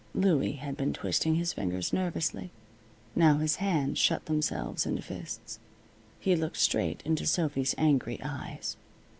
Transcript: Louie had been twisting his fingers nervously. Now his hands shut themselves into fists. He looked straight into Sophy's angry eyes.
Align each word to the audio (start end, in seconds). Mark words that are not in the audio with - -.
Louie 0.15 0.53
had 0.53 0.75
been 0.77 0.93
twisting 0.93 1.35
his 1.35 1.53
fingers 1.53 1.93
nervously. 1.93 2.49
Now 3.15 3.37
his 3.37 3.57
hands 3.57 3.99
shut 3.99 4.25
themselves 4.25 4.83
into 4.87 5.03
fists. 5.03 5.59
He 6.19 6.35
looked 6.35 6.57
straight 6.57 7.03
into 7.05 7.27
Sophy's 7.27 7.75
angry 7.77 8.19
eyes. 8.23 8.77